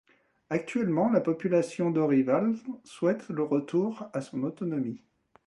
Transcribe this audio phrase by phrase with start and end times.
[0.49, 2.55] Actuellement, la population d'Orival
[2.85, 5.03] souhaite le retour à son autonomie.